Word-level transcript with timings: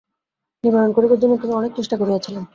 নিবারণ 0.63 0.91
করিবার 0.93 1.19
জন্য 1.21 1.33
তিনি 1.41 1.53
অনেক 1.53 1.71
চেষ্টা 1.77 1.95
করিয়াছিলেন। 1.97 2.43